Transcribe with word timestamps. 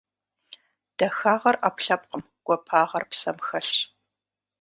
Дахагъэр- 0.97 1.55
ӏэпкълъэпкъым, 1.61 2.23
гуапагъэр 2.45 3.03
псэм 3.09 3.37
хэлъщ. 3.47 3.71